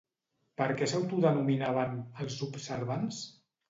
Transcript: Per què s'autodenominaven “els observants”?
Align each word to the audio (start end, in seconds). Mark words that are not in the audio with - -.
Per 0.61 0.67
què 0.79 0.87
s'autodenominaven 0.93 1.97
“els 2.25 2.43
observants”? 2.51 3.27